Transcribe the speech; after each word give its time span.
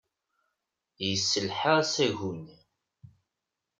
Tesselha 0.95 1.71
asagu-nni. 1.81 2.57